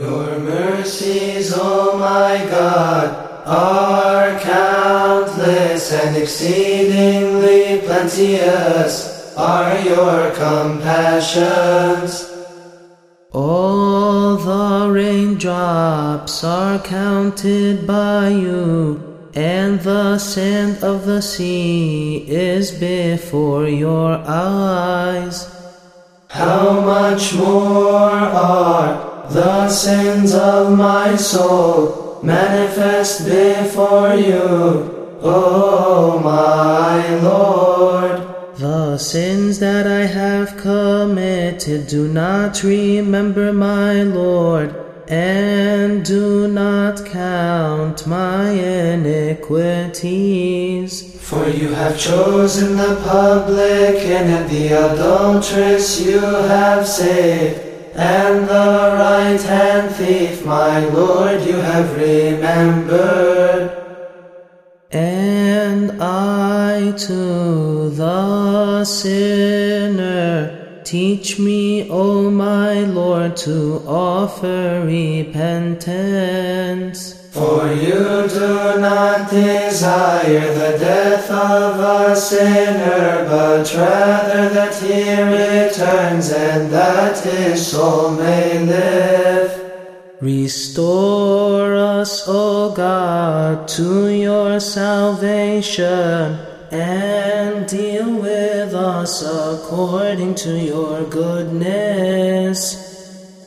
Your 0.00 0.40
mercies, 0.40 1.52
O 1.54 1.96
my 1.96 2.44
God, 2.50 3.46
are 3.46 4.40
countless 4.40 5.92
and 5.92 6.16
exceedingly 6.16 7.78
plenteous 7.86 9.36
are 9.36 9.78
your 9.78 10.32
compassions. 10.32 12.28
All 13.30 14.34
the 14.36 14.90
raindrops 14.90 16.42
are 16.42 16.80
counted 16.80 17.86
by 17.86 18.30
you, 18.30 19.00
and 19.36 19.78
the 19.78 20.18
sand 20.18 20.82
of 20.82 21.06
the 21.06 21.22
sea 21.22 22.24
is 22.26 22.72
before 22.72 23.68
your 23.68 24.20
eyes. 24.26 25.48
How 26.30 26.80
much 26.80 27.32
more 27.34 28.10
are 28.10 29.13
the 29.30 29.68
sins 29.68 30.34
of 30.34 30.76
my 30.76 31.16
soul 31.16 32.20
manifest 32.22 33.24
before 33.26 34.14
you, 34.14 35.18
O 35.22 36.20
my 36.22 37.16
Lord? 37.20 38.20
The 38.56 38.98
sins 38.98 39.58
that 39.58 39.86
I 39.86 40.06
have 40.06 40.56
committed 40.56 41.88
do 41.88 42.06
not 42.08 42.62
remember, 42.62 43.52
my 43.52 44.02
Lord, 44.02 44.74
and 45.08 46.04
do 46.04 46.46
not 46.48 47.04
count 47.04 48.06
my 48.06 48.50
iniquities. 48.94 49.82
For 51.20 51.48
you 51.48 51.70
have 51.74 51.98
chosen 51.98 52.76
the 52.76 52.96
publican 53.04 54.28
and 54.36 54.48
the 54.48 54.68
adulteress 54.68 56.00
you 56.00 56.20
have 56.20 56.86
saved, 56.86 57.73
and 57.96 58.48
the 58.48 58.96
right 58.98 59.40
hand 59.40 59.94
thief, 59.94 60.44
my 60.44 60.84
Lord, 60.86 61.42
you 61.42 61.56
have 61.56 61.96
remembered. 61.96 63.70
And 64.90 66.02
I 66.02 66.92
to 67.06 67.90
the 67.90 68.84
sinner, 68.84 70.63
teach 70.84 71.38
me, 71.38 71.88
O 71.90 72.30
my 72.30 72.80
Lord, 72.80 73.36
to 73.38 73.82
offer 73.86 74.82
repentance. 74.84 75.94
For 77.32 77.66
you 77.72 78.28
do 78.28 78.78
not 78.78 79.28
desire 79.28 80.54
the 80.54 80.78
death 80.78 81.30
of 81.30 81.80
a 81.80 82.14
sinner, 82.14 83.26
but 83.28 83.74
rather 83.74 84.48
that 84.50 84.74
he 84.76 85.20
returns 85.20 86.30
and 86.30 86.70
that 86.70 87.18
his 87.18 87.66
soul 87.66 88.10
may 88.12 88.60
live. 88.64 89.50
Restore 90.20 91.74
us, 91.74 92.22
O 92.28 92.72
God, 92.72 93.66
to 93.68 94.08
your 94.08 94.60
salvation, 94.60 96.38
and 96.70 97.66
deal 97.66 98.20
with 98.20 98.53
us 98.84 99.22
according 99.22 100.34
to 100.36 100.58
your 100.58 101.04
goodness. 101.04 102.60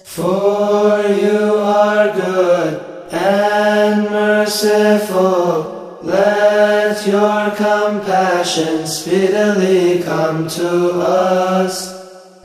For 0.04 1.02
you 1.08 1.56
are 1.56 2.12
good 2.14 2.82
and 3.12 4.10
merciful. 4.10 6.00
Let 6.02 7.06
your 7.06 7.52
compassion 7.56 8.88
speedily 8.88 10.02
come 10.04 10.48
to 10.50 11.02
us. 11.02 11.98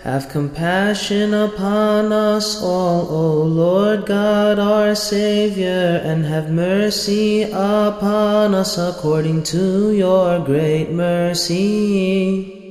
Have 0.02 0.28
compassion 0.28 1.32
upon 1.32 2.12
us 2.12 2.60
all, 2.60 3.06
O 3.08 3.42
Lord 3.44 4.04
God 4.04 4.58
our 4.58 4.96
Savior, 4.96 6.00
and 6.02 6.24
have 6.24 6.50
mercy 6.50 7.44
upon 7.44 8.52
us 8.54 8.76
according 8.78 9.44
to 9.44 9.92
your 9.92 10.40
great 10.40 10.90
mercy. 10.90 12.61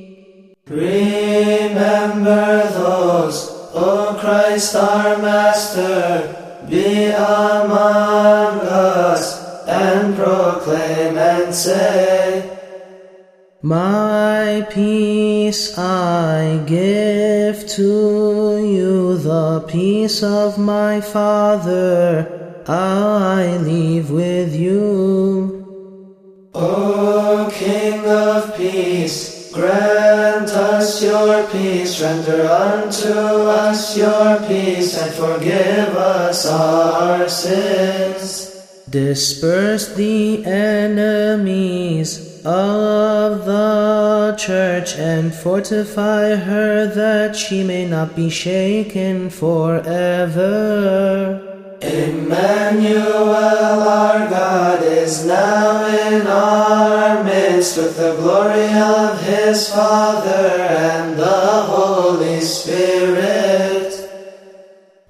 Remember 0.72 2.66
those, 2.70 3.50
O 3.74 4.16
Christ 4.18 4.74
our 4.74 5.18
Master, 5.18 6.64
be 6.66 7.08
among 7.08 8.60
us 8.64 9.68
and 9.68 10.16
proclaim 10.16 11.18
and 11.18 11.54
say, 11.54 12.58
My 13.60 14.66
peace 14.70 15.76
I 15.76 16.64
give 16.64 17.66
to 17.76 18.56
you, 18.64 19.18
the 19.18 19.60
peace 19.68 20.22
of 20.22 20.56
my 20.56 21.02
Father 21.02 22.64
I 22.66 23.58
leave 23.58 24.10
with 24.10 24.56
you. 24.56 26.48
O 26.54 27.50
King 27.52 28.06
of 28.06 28.56
peace, 28.56 29.52
grant 29.52 30.01
us 30.92 31.02
your 31.02 31.48
peace, 31.48 32.00
render 32.02 32.46
unto 32.46 33.08
us 33.48 33.96
your 33.96 34.38
peace, 34.46 35.00
and 35.00 35.10
forgive 35.14 35.96
us 35.96 36.44
our 36.46 37.26
sins. 37.28 38.50
Disperse 38.90 39.94
the 39.94 40.44
enemies 40.44 42.42
of 42.44 43.46
the 43.46 44.36
church 44.38 44.96
and 44.96 45.34
fortify 45.34 46.36
her 46.36 46.86
that 46.94 47.36
she 47.36 47.64
may 47.64 47.88
not 47.88 48.14
be 48.14 48.28
shaken 48.28 49.30
forever. 49.30 50.50
Emmanuel, 51.80 53.34
our 53.34 54.28
God, 54.28 54.82
is 54.82 55.24
now 55.24 55.86
in 55.86 56.26
our 56.26 57.24
midst 57.24 57.78
with 57.78 57.96
the 57.96 58.14
glory 58.16 58.51
his 59.52 59.68
Father 59.68 60.48
and 60.88 61.18
the 61.18 61.42
Holy 61.74 62.40
Spirit. 62.40 63.92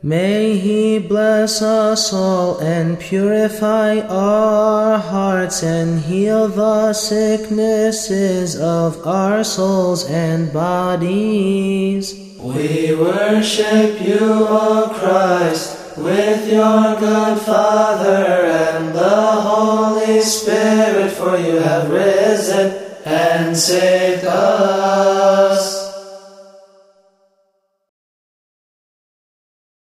May 0.03 0.57
he 0.57 0.99
bless 0.99 1.63
us 1.63 2.13
all 2.13 2.59
and 2.59 2.99
purify 2.99 4.01
our 4.01 4.99
hearts 4.99 5.63
and 5.63 6.01
heal 6.01 6.49
the 6.49 6.93
sicknesses 6.93 8.59
of 8.59 9.07
our 9.07 9.45
souls 9.45 10.11
and 10.11 10.53
bodies. 10.53 12.13
We 12.41 12.97
worship 12.97 14.01
you, 14.01 14.19
O 14.21 14.91
Christ, 14.93 15.97
with 15.97 16.51
your 16.51 16.99
good 16.99 17.39
Father 17.43 18.27
and 18.67 18.93
the 18.93 19.21
Holy 19.49 20.21
Spirit, 20.21 21.13
for 21.13 21.37
you 21.39 21.59
have 21.59 21.89
risen 21.89 22.82
and 23.13 23.57
saved 23.57 24.25
us. 24.25 25.92